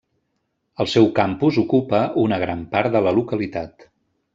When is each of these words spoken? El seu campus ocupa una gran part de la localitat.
El 0.85 0.89
seu 0.93 1.05
campus 1.21 1.61
ocupa 1.65 2.03
una 2.25 2.43
gran 2.47 2.67
part 2.75 2.95
de 2.97 3.07
la 3.11 3.19
localitat. 3.23 3.93